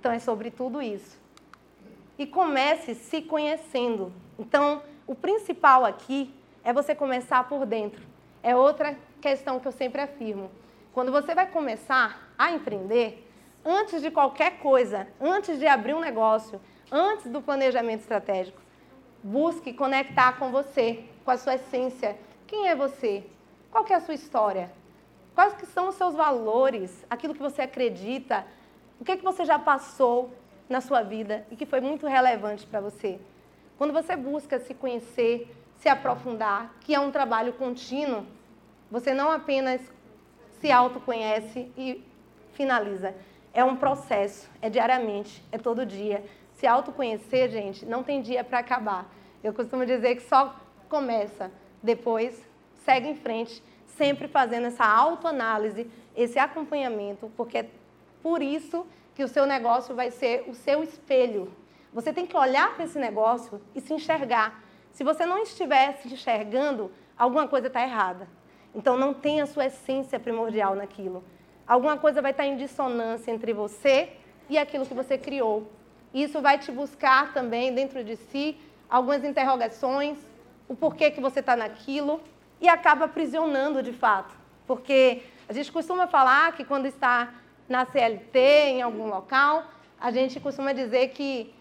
Então, 0.00 0.10
é 0.10 0.18
sobre 0.18 0.50
tudo 0.50 0.80
isso. 0.82 1.20
E 2.18 2.26
comece 2.26 2.94
se 2.94 3.22
conhecendo. 3.22 4.12
Então, 4.38 4.82
o 5.06 5.14
principal 5.14 5.84
aqui 5.84 6.34
é 6.64 6.72
você 6.72 6.94
começar 6.94 7.48
por 7.48 7.66
dentro 7.66 8.12
é 8.42 8.56
outra 8.56 8.96
questão 9.20 9.60
que 9.60 9.68
eu 9.68 9.72
sempre 9.72 10.00
afirmo. 10.00 10.50
Quando 10.92 11.12
você 11.12 11.34
vai 11.34 11.46
começar 11.46 12.32
a 12.36 12.50
empreender, 12.50 13.26
antes 13.64 14.02
de 14.02 14.10
qualquer 14.10 14.58
coisa, 14.58 15.06
antes 15.20 15.58
de 15.58 15.66
abrir 15.66 15.94
um 15.94 16.00
negócio, 16.00 16.60
antes 16.92 17.30
do 17.30 17.40
planejamento 17.40 18.00
estratégico, 18.00 18.60
busque 19.22 19.72
conectar 19.72 20.38
com 20.38 20.52
você, 20.52 21.04
com 21.24 21.30
a 21.30 21.38
sua 21.38 21.54
essência. 21.54 22.16
Quem 22.46 22.68
é 22.68 22.76
você? 22.76 23.24
Qual 23.70 23.84
é 23.88 23.94
a 23.94 24.00
sua 24.00 24.14
história? 24.14 24.70
Quais 25.34 25.54
que 25.54 25.64
são 25.64 25.88
os 25.88 25.94
seus 25.94 26.14
valores? 26.14 27.04
Aquilo 27.08 27.32
que 27.32 27.40
você 27.40 27.62
acredita? 27.62 28.46
O 29.00 29.04
que, 29.04 29.12
é 29.12 29.16
que 29.16 29.24
você 29.24 29.44
já 29.46 29.58
passou 29.58 30.30
na 30.68 30.82
sua 30.82 31.02
vida 31.02 31.46
e 31.50 31.56
que 31.56 31.64
foi 31.64 31.80
muito 31.80 32.06
relevante 32.06 32.66
para 32.66 32.80
você? 32.80 33.18
Quando 33.78 33.92
você 33.92 34.14
busca 34.14 34.60
se 34.60 34.74
conhecer, 34.74 35.50
se 35.82 35.88
aprofundar, 35.88 36.72
que 36.80 36.94
é 36.94 37.00
um 37.00 37.10
trabalho 37.10 37.54
contínuo. 37.54 38.24
Você 38.88 39.12
não 39.12 39.32
apenas 39.32 39.80
se 40.60 40.70
autoconhece 40.70 41.72
e 41.76 42.04
finaliza. 42.52 43.12
É 43.52 43.64
um 43.64 43.74
processo, 43.74 44.48
é 44.60 44.70
diariamente, 44.70 45.42
é 45.50 45.58
todo 45.58 45.84
dia. 45.84 46.24
Se 46.62 46.66
autoconhecer, 46.68 47.50
gente, 47.50 47.84
não 47.84 48.04
tem 48.04 48.22
dia 48.22 48.44
para 48.44 48.60
acabar. 48.60 49.12
Eu 49.42 49.52
costumo 49.52 49.84
dizer 49.84 50.14
que 50.14 50.22
só 50.22 50.54
começa, 50.88 51.50
depois 51.82 52.40
segue 52.84 53.08
em 53.08 53.16
frente, 53.16 53.60
sempre 53.84 54.28
fazendo 54.28 54.68
essa 54.68 54.84
autoanálise, 54.84 55.90
esse 56.14 56.38
acompanhamento, 56.38 57.32
porque 57.36 57.58
é 57.58 57.70
por 58.22 58.40
isso 58.40 58.86
que 59.12 59.24
o 59.24 59.28
seu 59.28 59.44
negócio 59.44 59.92
vai 59.96 60.12
ser 60.12 60.44
o 60.46 60.54
seu 60.54 60.84
espelho. 60.84 61.52
Você 61.92 62.12
tem 62.12 62.28
que 62.28 62.36
olhar 62.36 62.76
para 62.76 62.84
esse 62.84 62.96
negócio 62.96 63.60
e 63.74 63.80
se 63.80 63.92
enxergar. 63.92 64.62
Se 64.92 65.02
você 65.02 65.26
não 65.26 65.42
estiver 65.42 65.96
se 65.96 66.14
enxergando, 66.14 66.92
alguma 67.18 67.48
coisa 67.48 67.66
está 67.66 67.82
errada. 67.82 68.28
Então, 68.72 68.96
não 68.96 69.12
tem 69.12 69.40
a 69.40 69.46
sua 69.46 69.66
essência 69.66 70.20
primordial 70.20 70.76
naquilo. 70.76 71.24
Alguma 71.66 71.96
coisa 71.96 72.22
vai 72.22 72.30
estar 72.30 72.44
tá 72.44 72.48
em 72.48 72.56
dissonância 72.56 73.32
entre 73.32 73.52
você 73.52 74.10
e 74.48 74.56
aquilo 74.56 74.86
que 74.86 74.94
você 74.94 75.18
criou. 75.18 75.68
Isso 76.12 76.40
vai 76.40 76.58
te 76.58 76.70
buscar 76.70 77.32
também 77.32 77.74
dentro 77.74 78.04
de 78.04 78.16
si 78.16 78.56
algumas 78.88 79.24
interrogações, 79.24 80.18
o 80.68 80.76
porquê 80.76 81.10
que 81.10 81.20
você 81.20 81.40
está 81.40 81.56
naquilo 81.56 82.20
e 82.60 82.68
acaba 82.68 83.06
aprisionando 83.06 83.82
de 83.82 83.92
fato. 83.92 84.34
Porque 84.66 85.22
a 85.48 85.52
gente 85.52 85.72
costuma 85.72 86.06
falar 86.06 86.52
que 86.52 86.64
quando 86.64 86.86
está 86.86 87.32
na 87.68 87.86
CLT, 87.86 88.38
em 88.38 88.82
algum 88.82 89.06
local, 89.06 89.64
a 89.98 90.10
gente 90.10 90.38
costuma 90.38 90.72
dizer 90.72 91.08
que 91.08 91.52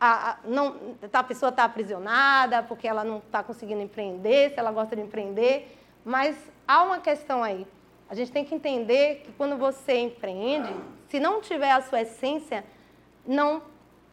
a, 0.00 0.30
a, 0.30 0.36
não, 0.44 0.96
a 1.12 1.22
pessoa 1.22 1.50
está 1.50 1.64
aprisionada 1.64 2.62
porque 2.62 2.88
ela 2.88 3.04
não 3.04 3.18
está 3.18 3.42
conseguindo 3.42 3.80
empreender, 3.80 4.50
se 4.50 4.58
ela 4.58 4.72
gosta 4.72 4.96
de 4.96 5.02
empreender. 5.02 5.78
Mas 6.04 6.36
há 6.66 6.82
uma 6.82 6.98
questão 6.98 7.42
aí. 7.42 7.66
A 8.10 8.14
gente 8.14 8.32
tem 8.32 8.44
que 8.44 8.54
entender 8.54 9.22
que 9.24 9.32
quando 9.32 9.56
você 9.56 9.96
empreende, 9.98 10.74
se 11.08 11.20
não 11.20 11.40
tiver 11.40 11.70
a 11.70 11.80
sua 11.80 12.02
essência, 12.02 12.64
não 13.26 13.62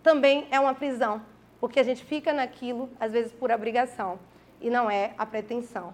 também 0.03 0.47
é 0.51 0.59
uma 0.59 0.73
prisão, 0.73 1.21
porque 1.59 1.79
a 1.79 1.83
gente 1.83 2.03
fica 2.03 2.33
naquilo 2.33 2.89
às 2.99 3.11
vezes 3.11 3.31
por 3.31 3.51
obrigação 3.51 4.19
e 4.61 4.69
não 4.69 4.89
é 4.89 5.13
a 5.17 5.25
pretensão. 5.25 5.93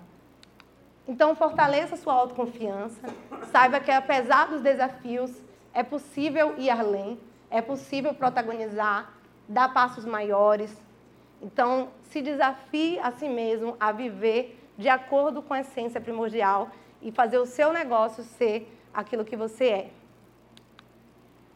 Então 1.07 1.35
fortaleça 1.35 1.95
sua 1.95 2.13
autoconfiança, 2.13 3.07
saiba 3.51 3.79
que 3.79 3.91
apesar 3.91 4.47
dos 4.47 4.61
desafios 4.61 5.31
é 5.73 5.83
possível 5.83 6.55
ir 6.57 6.69
além, 6.69 7.19
é 7.51 7.61
possível 7.61 8.13
protagonizar, 8.13 9.13
dar 9.47 9.73
passos 9.73 10.05
maiores. 10.05 10.75
Então, 11.41 11.89
se 12.03 12.21
desafie 12.21 12.97
a 12.99 13.11
si 13.11 13.27
mesmo 13.27 13.75
a 13.79 13.91
viver 13.91 14.57
de 14.77 14.89
acordo 14.89 15.41
com 15.41 15.53
a 15.53 15.59
essência 15.59 16.01
primordial 16.01 16.69
e 17.01 17.11
fazer 17.11 17.37
o 17.37 17.45
seu 17.45 17.71
negócio 17.71 18.23
ser 18.23 18.71
aquilo 18.93 19.25
que 19.25 19.35
você 19.35 19.65
é. 19.65 19.89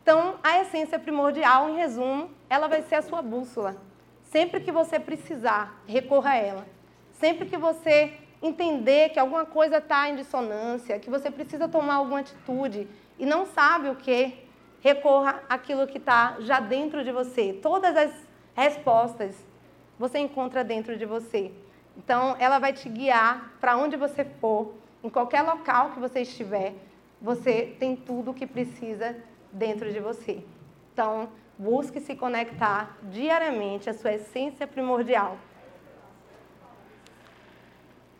Então, 0.09 0.39
a 0.41 0.61
essência 0.61 0.97
primordial, 0.97 1.69
em 1.69 1.75
resumo, 1.75 2.31
ela 2.49 2.67
vai 2.67 2.81
ser 2.81 2.95
a 2.95 3.01
sua 3.03 3.21
bússola. 3.21 3.77
Sempre 4.23 4.59
que 4.59 4.71
você 4.71 4.99
precisar, 4.99 5.83
recorra 5.85 6.31
a 6.31 6.35
ela. 6.35 6.67
Sempre 7.11 7.45
que 7.45 7.55
você 7.55 8.13
entender 8.41 9.09
que 9.09 9.19
alguma 9.19 9.45
coisa 9.45 9.77
está 9.77 10.09
em 10.09 10.15
dissonância, 10.15 10.97
que 10.97 11.11
você 11.11 11.29
precisa 11.29 11.67
tomar 11.67 11.97
alguma 11.97 12.21
atitude 12.21 12.87
e 13.19 13.23
não 13.23 13.45
sabe 13.45 13.87
o 13.87 13.95
que, 13.97 14.33
recorra 14.81 15.43
àquilo 15.47 15.85
que 15.85 15.99
está 15.99 16.37
já 16.39 16.59
dentro 16.59 17.03
de 17.03 17.11
você. 17.11 17.53
Todas 17.61 17.95
as 17.95 18.11
respostas 18.55 19.35
você 19.99 20.17
encontra 20.17 20.63
dentro 20.63 20.97
de 20.97 21.05
você. 21.05 21.51
Então, 21.95 22.35
ela 22.39 22.57
vai 22.57 22.73
te 22.73 22.89
guiar 22.89 23.53
para 23.61 23.77
onde 23.77 23.95
você 23.95 24.25
for, 24.25 24.73
em 25.03 25.09
qualquer 25.09 25.43
local 25.43 25.91
que 25.91 25.99
você 25.99 26.21
estiver, 26.21 26.73
você 27.21 27.75
tem 27.79 27.95
tudo 27.95 28.31
o 28.31 28.33
que 28.33 28.47
precisa 28.47 29.15
dentro 29.51 29.91
de 29.91 29.99
você. 29.99 30.43
Então, 30.93 31.29
busque 31.57 31.99
se 31.99 32.15
conectar 32.15 32.97
diariamente 33.03 33.89
à 33.89 33.93
sua 33.93 34.13
essência 34.13 34.65
primordial. 34.65 35.37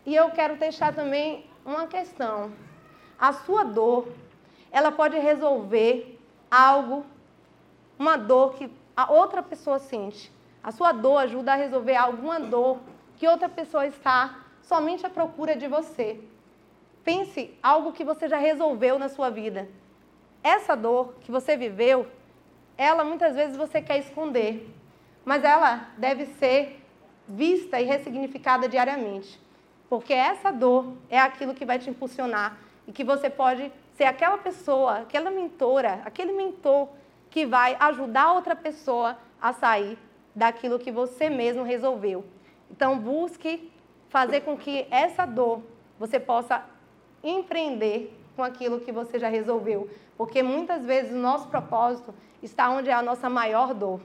E 0.05 0.15
eu 0.15 0.31
quero 0.31 0.55
deixar 0.55 0.93
também 0.93 1.45
uma 1.65 1.87
questão. 1.87 2.51
A 3.17 3.31
sua 3.33 3.63
dor, 3.63 4.07
ela 4.71 4.91
pode 4.91 5.17
resolver 5.17 6.19
algo, 6.49 7.05
uma 7.97 8.17
dor 8.17 8.55
que 8.55 8.71
a 8.95 9.11
outra 9.11 9.43
pessoa 9.43 9.79
sente. 9.79 10.31
A 10.63 10.71
sua 10.71 10.91
dor 10.91 11.17
ajuda 11.17 11.53
a 11.53 11.55
resolver 11.55 11.95
alguma 11.95 12.39
dor 12.39 12.79
que 13.17 13.27
outra 13.27 13.47
pessoa 13.47 13.85
está 13.85 14.39
somente 14.61 15.05
à 15.05 15.09
procura 15.09 15.55
de 15.55 15.67
você. 15.67 16.19
Pense 17.03 17.57
algo 17.61 17.93
que 17.93 18.03
você 18.03 18.27
já 18.27 18.37
resolveu 18.37 18.99
na 18.99 19.09
sua 19.09 19.29
vida. 19.29 19.67
Essa 20.43 20.75
dor 20.75 21.15
que 21.21 21.31
você 21.31 21.57
viveu, 21.57 22.07
ela 22.77 23.03
muitas 23.03 23.35
vezes 23.35 23.57
você 23.57 23.81
quer 23.81 23.97
esconder, 23.99 24.73
mas 25.25 25.43
ela 25.43 25.89
deve 25.97 26.25
ser 26.25 26.81
vista 27.27 27.79
e 27.79 27.83
ressignificada 27.83 28.67
diariamente. 28.67 29.39
Porque 29.89 30.13
essa 30.13 30.51
dor 30.51 30.93
é 31.09 31.19
aquilo 31.19 31.53
que 31.53 31.65
vai 31.65 31.77
te 31.77 31.89
impulsionar 31.89 32.57
e 32.87 32.91
que 32.91 33.03
você 33.03 33.29
pode 33.29 33.71
ser 33.95 34.05
aquela 34.05 34.37
pessoa, 34.37 34.99
aquela 34.99 35.29
mentora, 35.29 36.01
aquele 36.05 36.31
mentor 36.31 36.87
que 37.29 37.45
vai 37.45 37.75
ajudar 37.79 38.33
outra 38.33 38.55
pessoa 38.55 39.17
a 39.41 39.51
sair 39.53 39.97
daquilo 40.33 40.79
que 40.79 40.91
você 40.91 41.29
mesmo 41.29 41.63
resolveu. 41.63 42.23
Então, 42.71 42.97
busque 42.97 43.71
fazer 44.09 44.41
com 44.41 44.55
que 44.55 44.87
essa 44.89 45.25
dor 45.25 45.61
você 45.99 46.19
possa 46.19 46.63
empreender 47.23 48.18
com 48.39 48.43
aquilo 48.45 48.79
que 48.79 48.89
você 48.89 49.19
já 49.19 49.27
resolveu, 49.27 49.89
porque 50.17 50.41
muitas 50.41 50.85
vezes 50.85 51.11
o 51.11 51.17
nosso 51.17 51.49
propósito 51.49 52.15
está 52.41 52.69
onde 52.69 52.89
é 52.89 52.93
a 52.93 53.01
nossa 53.01 53.29
maior 53.29 53.73
dor. 53.73 53.99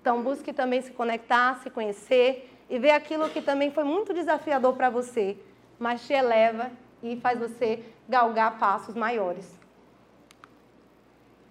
Então, 0.00 0.24
busque 0.24 0.52
também 0.52 0.80
se 0.82 0.90
conectar, 0.90 1.60
se 1.62 1.70
conhecer 1.70 2.52
e 2.68 2.80
ver 2.80 2.90
aquilo 2.90 3.30
que 3.30 3.40
também 3.40 3.70
foi 3.70 3.84
muito 3.84 4.12
desafiador 4.12 4.74
para 4.74 4.90
você, 4.90 5.38
mas 5.78 6.04
te 6.04 6.12
eleva 6.12 6.72
e 7.00 7.14
faz 7.20 7.38
você 7.38 7.84
galgar 8.08 8.58
passos 8.58 8.96
maiores. 8.96 9.48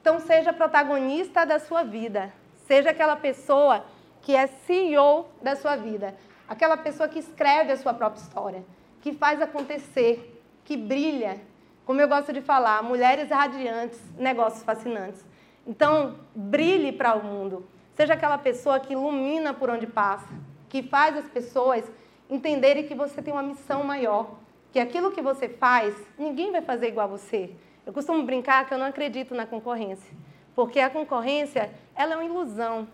Então, 0.02 0.20
seja 0.20 0.52
protagonista 0.52 1.46
da 1.46 1.58
sua 1.58 1.84
vida. 1.84 2.34
Seja 2.68 2.90
aquela 2.90 3.16
pessoa 3.16 3.86
que 4.22 4.36
é 4.36 4.46
CEO 4.46 5.30
da 5.42 5.56
sua 5.56 5.78
vida. 5.78 6.14
Aquela 6.50 6.76
pessoa 6.76 7.08
que 7.08 7.20
escreve 7.20 7.72
a 7.72 7.78
sua 7.78 7.94
própria 7.94 8.22
história, 8.22 8.66
que 9.02 9.14
faz 9.14 9.42
acontecer, 9.42 10.44
que 10.66 10.76
brilha. 10.76 11.40
Como 11.86 12.02
eu 12.02 12.08
gosto 12.08 12.34
de 12.34 12.42
falar, 12.42 12.82
mulheres 12.82 13.30
radiantes, 13.30 14.00
negócios 14.18 14.64
fascinantes. 14.64 15.24
Então, 15.68 16.16
brilhe 16.36 16.92
para 16.92 17.14
o 17.16 17.24
mundo. 17.24 17.66
Seja 17.94 18.16
aquela 18.16 18.38
pessoa 18.40 18.80
que 18.80 18.94
ilumina 18.94 19.54
por 19.54 19.70
onde 19.70 19.86
passa, 19.86 20.28
que 20.68 20.82
faz 20.82 21.16
as 21.16 21.30
pessoas 21.30 21.86
entenderem 22.30 22.88
que 22.88 22.96
você 22.96 23.22
tem 23.22 23.32
uma 23.32 23.44
missão 23.44 23.84
maior, 23.84 24.32
que 24.72 24.80
aquilo 24.80 25.12
que 25.12 25.22
você 25.22 25.48
faz, 25.48 25.96
ninguém 26.18 26.52
vai 26.52 26.62
fazer 26.62 26.88
igual 26.88 27.06
a 27.06 27.18
você. 27.18 27.52
Eu 27.86 27.94
costumo 27.94 28.24
brincar 28.24 28.66
que 28.66 28.74
eu 28.74 28.80
não 28.80 28.88
acredito 28.88 29.36
na 29.36 29.46
concorrência, 29.46 30.12
porque 30.56 30.80
a 30.80 30.90
concorrência, 30.90 31.72
ela 31.96 32.14
é 32.14 32.18
uma 32.18 32.26
ilusão. 32.26 32.88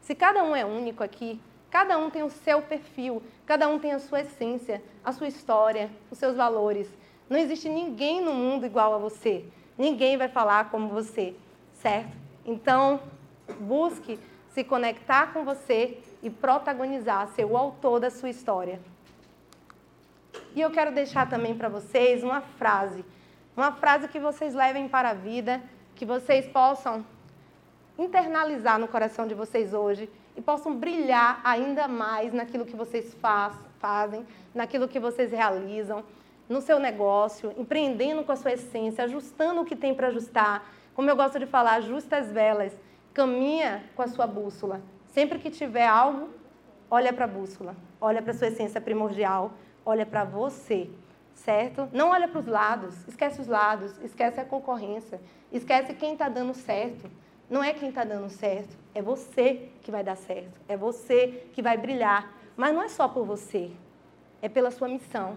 Se 0.00 0.14
cada 0.14 0.44
um 0.44 0.54
é 0.54 0.64
único 0.64 1.02
aqui, 1.02 1.40
cada 1.68 1.98
um 1.98 2.10
tem 2.10 2.22
o 2.22 2.30
seu 2.30 2.62
perfil, 2.62 3.20
cada 3.44 3.68
um 3.68 3.78
tem 3.78 3.92
a 3.92 3.98
sua 3.98 4.20
essência, 4.20 4.80
a 5.04 5.10
sua 5.10 5.26
história, 5.26 5.90
os 6.12 6.18
seus 6.18 6.36
valores. 6.36 6.88
Não 7.28 7.38
existe 7.38 7.68
ninguém 7.68 8.20
no 8.20 8.32
mundo 8.32 8.66
igual 8.66 8.94
a 8.94 8.98
você. 8.98 9.44
Ninguém 9.76 10.16
vai 10.16 10.28
falar 10.28 10.70
como 10.70 10.88
você, 10.88 11.34
certo? 11.74 12.16
Então, 12.44 13.00
busque 13.60 14.18
se 14.48 14.64
conectar 14.64 15.32
com 15.32 15.44
você 15.44 15.98
e 16.22 16.30
protagonizar, 16.30 17.28
ser 17.28 17.44
o 17.44 17.56
autor 17.56 18.00
da 18.00 18.10
sua 18.10 18.30
história. 18.30 18.80
E 20.54 20.60
eu 20.60 20.70
quero 20.70 20.92
deixar 20.92 21.28
também 21.28 21.54
para 21.54 21.68
vocês 21.68 22.22
uma 22.22 22.40
frase, 22.40 23.04
uma 23.56 23.72
frase 23.72 24.08
que 24.08 24.18
vocês 24.18 24.54
levem 24.54 24.88
para 24.88 25.10
a 25.10 25.14
vida, 25.14 25.60
que 25.94 26.06
vocês 26.06 26.46
possam 26.46 27.04
internalizar 27.98 28.78
no 28.78 28.88
coração 28.88 29.26
de 29.26 29.34
vocês 29.34 29.74
hoje 29.74 30.08
e 30.36 30.40
possam 30.40 30.74
brilhar 30.76 31.40
ainda 31.44 31.88
mais 31.88 32.32
naquilo 32.32 32.66
que 32.66 32.76
vocês 32.76 33.14
faz, 33.14 33.54
fazem, 33.78 34.26
naquilo 34.54 34.88
que 34.88 35.00
vocês 35.00 35.30
realizam, 35.32 36.04
no 36.48 36.60
seu 36.60 36.78
negócio, 36.78 37.52
empreendendo 37.56 38.22
com 38.22 38.32
a 38.32 38.36
sua 38.36 38.52
essência, 38.52 39.04
ajustando 39.04 39.60
o 39.60 39.64
que 39.64 39.74
tem 39.74 39.94
para 39.94 40.08
ajustar. 40.08 40.70
Como 40.94 41.10
eu 41.10 41.16
gosto 41.16 41.38
de 41.38 41.46
falar, 41.46 41.74
ajusta 41.74 42.16
as 42.16 42.30
velas, 42.30 42.72
caminha 43.12 43.84
com 43.94 44.02
a 44.02 44.08
sua 44.08 44.26
bússola. 44.26 44.80
Sempre 45.08 45.38
que 45.38 45.50
tiver 45.50 45.86
algo, 45.86 46.28
olha 46.90 47.12
para 47.12 47.24
a 47.24 47.28
bússola, 47.28 47.74
olha 48.00 48.22
para 48.22 48.32
a 48.32 48.34
sua 48.34 48.48
essência 48.48 48.80
primordial, 48.80 49.52
olha 49.84 50.06
para 50.06 50.24
você, 50.24 50.88
certo? 51.34 51.88
Não 51.92 52.10
olha 52.10 52.28
para 52.28 52.40
os 52.40 52.46
lados, 52.46 53.06
esquece 53.08 53.40
os 53.40 53.46
lados, 53.46 53.98
esquece 54.02 54.40
a 54.40 54.44
concorrência, 54.44 55.20
esquece 55.52 55.94
quem 55.94 56.12
está 56.12 56.28
dando 56.28 56.54
certo. 56.54 57.10
Não 57.48 57.62
é 57.62 57.72
quem 57.72 57.90
está 57.90 58.02
dando 58.02 58.28
certo, 58.28 58.76
é 58.92 59.00
você 59.00 59.68
que 59.80 59.90
vai 59.90 60.02
dar 60.02 60.16
certo, 60.16 60.60
é 60.66 60.76
você 60.76 61.46
que 61.52 61.62
vai 61.62 61.76
brilhar. 61.76 62.34
Mas 62.56 62.74
não 62.74 62.82
é 62.82 62.88
só 62.88 63.06
por 63.06 63.24
você, 63.24 63.70
é 64.42 64.48
pela 64.48 64.70
sua 64.72 64.88
missão, 64.88 65.36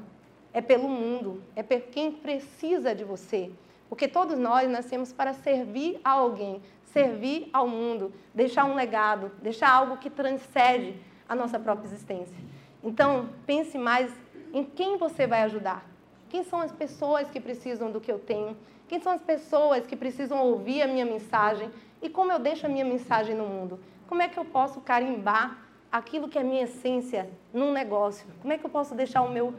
é 0.60 0.62
pelo 0.62 0.90
mundo, 0.90 1.42
é 1.56 1.64
por 1.64 1.80
quem 1.84 2.12
precisa 2.12 2.94
de 2.94 3.06
você. 3.06 3.50
Porque 3.88 4.10
todos 4.10 4.38
nós 4.38 4.70
nascemos 4.70 5.14
para 5.14 5.34
servir 5.34 6.02
a 6.04 6.12
alguém, 6.12 6.62
servir 6.84 7.50
ao 7.54 7.66
mundo, 7.66 8.12
deixar 8.36 8.66
um 8.66 8.76
legado, 8.76 9.32
deixar 9.42 9.70
algo 9.72 9.96
que 9.96 10.10
transcende 10.10 11.00
a 11.30 11.34
nossa 11.34 11.58
própria 11.58 11.88
existência. 11.88 12.38
Então, 12.84 13.30
pense 13.46 13.78
mais 13.78 14.14
em 14.54 14.66
quem 14.66 14.98
você 14.98 15.26
vai 15.26 15.44
ajudar. 15.44 15.90
Quem 16.28 16.44
são 16.44 16.60
as 16.60 16.74
pessoas 16.74 17.30
que 17.30 17.40
precisam 17.40 17.90
do 17.90 18.02
que 18.02 18.12
eu 18.12 18.20
tenho? 18.20 18.58
Quem 18.86 19.00
são 19.00 19.14
as 19.14 19.22
pessoas 19.22 19.88
que 19.88 19.96
precisam 19.96 20.46
ouvir 20.46 20.82
a 20.82 20.88
minha 20.88 21.06
mensagem? 21.06 21.72
E 22.02 22.10
como 22.10 22.34
eu 22.34 22.40
deixo 22.40 22.66
a 22.66 22.70
minha 22.70 22.84
mensagem 22.84 23.34
no 23.34 23.46
mundo? 23.46 23.80
Como 24.08 24.22
é 24.22 24.28
que 24.28 24.38
eu 24.38 24.44
posso 24.44 24.82
carimbar 24.82 25.58
aquilo 25.90 26.28
que 26.28 26.38
é 26.38 26.44
minha 26.44 26.64
essência 26.64 27.30
num 27.54 27.72
negócio? 27.72 28.28
Como 28.42 28.52
é 28.52 28.58
que 28.58 28.66
eu 28.66 28.70
posso 28.70 28.94
deixar 28.94 29.22
o 29.22 29.32
meu 29.32 29.54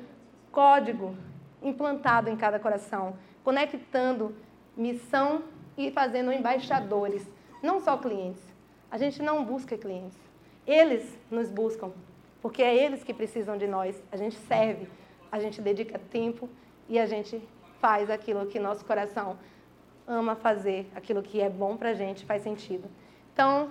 código 0.52 1.16
implantado 1.62 2.28
em 2.28 2.36
cada 2.36 2.58
coração, 2.58 3.14
conectando 3.44 4.34
missão 4.76 5.42
e 5.76 5.90
fazendo 5.90 6.32
embaixadores, 6.32 7.26
não 7.62 7.80
só 7.80 7.96
clientes. 7.96 8.42
A 8.90 8.98
gente 8.98 9.22
não 9.22 9.44
busca 9.44 9.76
clientes. 9.76 10.18
Eles 10.66 11.18
nos 11.30 11.50
buscam, 11.50 11.92
porque 12.42 12.62
é 12.62 12.74
eles 12.74 13.04
que 13.04 13.14
precisam 13.14 13.56
de 13.56 13.66
nós. 13.66 14.02
A 14.10 14.16
gente 14.16 14.36
serve, 14.36 14.88
a 15.30 15.38
gente 15.38 15.60
dedica 15.60 15.98
tempo 15.98 16.48
e 16.88 16.98
a 16.98 17.06
gente 17.06 17.40
faz 17.80 18.10
aquilo 18.10 18.46
que 18.46 18.58
nosso 18.58 18.84
coração 18.84 19.38
ama 20.06 20.34
fazer, 20.34 20.90
aquilo 20.94 21.22
que 21.22 21.40
é 21.40 21.48
bom 21.48 21.76
para 21.76 21.90
a 21.90 21.94
gente, 21.94 22.26
faz 22.26 22.42
sentido. 22.42 22.88
Então, 23.32 23.70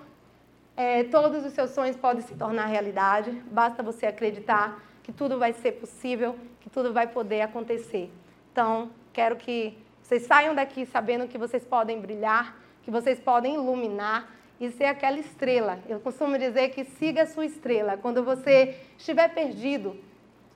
é, 0.76 1.04
todos 1.04 1.46
os 1.46 1.52
seus 1.52 1.72
sonhos 1.72 1.98
podem 1.98 2.22
se 2.22 2.36
tornar 2.36 2.65
realidade, 2.68 3.32
basta 3.52 3.84
você 3.84 4.06
acreditar 4.06 4.82
que 5.10 5.13
tudo 5.13 5.39
vai 5.39 5.54
ser 5.54 5.72
possível, 5.72 6.36
que 6.62 6.69
tudo 6.69 6.93
vai 6.93 7.08
poder 7.08 7.41
acontecer. 7.41 8.12
Então, 8.52 8.91
quero 9.12 9.38
que 9.38 9.76
vocês 10.04 10.22
saiam 10.22 10.54
daqui 10.54 10.86
sabendo 10.86 11.28
que 11.28 11.36
vocês 11.36 11.65
podem 11.65 12.00
brilhar, 12.00 12.56
que 12.84 12.91
vocês 12.91 13.19
podem 13.19 13.56
iluminar 13.56 14.30
e 14.60 14.69
ser 14.69 14.84
aquela 14.84 15.17
estrela. 15.17 15.80
Eu 15.89 16.00
costumo 16.00 16.38
dizer 16.38 16.69
que 16.69 16.84
siga 16.84 17.24
a 17.24 17.26
sua 17.26 17.43
estrela. 17.43 17.98
Quando 17.98 18.24
você 18.24 18.78
estiver 19.00 19.30
perdido, 19.30 19.98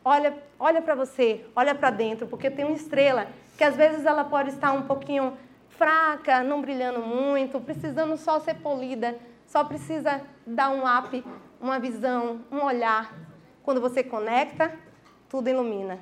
olha, 0.05 0.37
olha 0.59 0.83
para 0.83 0.93
você, 0.93 1.43
olha 1.55 1.73
para 1.73 1.89
dentro, 1.89 2.27
porque 2.27 2.51
tem 2.51 2.63
uma 2.63 2.75
estrela 2.75 3.29
que 3.57 3.63
às 3.63 3.75
vezes 3.75 4.05
ela 4.05 4.23
pode 4.23 4.49
estar 4.49 4.71
um 4.71 4.83
pouquinho 4.83 5.35
fraca, 5.67 6.43
não 6.43 6.61
brilhando 6.61 6.99
muito, 6.99 7.59
precisando 7.59 8.15
só 8.17 8.39
ser 8.39 8.53
polida, 8.57 9.17
só 9.47 9.63
precisa 9.63 10.21
dar 10.45 10.69
um 10.69 10.83
up, 10.85 11.25
uma 11.59 11.79
visão, 11.79 12.41
um 12.51 12.63
olhar. 12.63 13.32
Quando 13.63 13.79
você 13.79 14.03
conecta, 14.03 14.77
tudo 15.29 15.49
ilumina. 15.49 15.99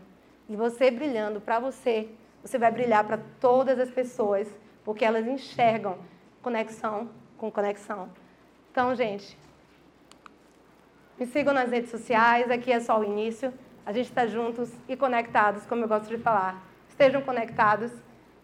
E 0.49 0.55
você 0.55 0.89
brilhando 0.91 1.39
para 1.39 1.59
você, 1.59 2.09
você 2.43 2.57
vai 2.57 2.71
brilhar 2.71 3.05
para 3.05 3.19
todas 3.39 3.79
as 3.79 3.91
pessoas, 3.91 4.47
porque 4.83 5.05
elas 5.05 5.25
enxergam 5.27 5.97
conexão 6.41 7.09
com 7.37 7.51
conexão. 7.51 8.09
Então, 8.71 8.95
gente, 8.95 9.37
me 11.19 11.25
sigam 11.27 11.53
nas 11.53 11.69
redes 11.69 11.91
sociais, 11.91 12.49
aqui 12.49 12.71
é 12.71 12.79
só 12.79 12.99
o 12.99 13.03
início. 13.03 13.53
A 13.85 13.93
gente 13.93 14.07
está 14.07 14.25
juntos 14.25 14.71
e 14.89 14.97
conectados, 14.97 15.65
como 15.65 15.83
eu 15.83 15.87
gosto 15.87 16.09
de 16.09 16.17
falar. 16.17 16.63
Estejam 16.89 17.21
conectados 17.21 17.91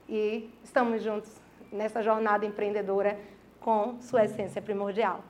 e 0.07 0.49
estamos 0.63 1.01
juntos 1.01 1.31
nessa 1.71 2.01
jornada 2.03 2.45
empreendedora 2.45 3.19
com 3.59 3.99
sua 3.99 4.25
essência 4.25 4.61
primordial. 4.61 5.23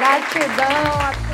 Gratidão 0.00 0.98
a 0.98 1.29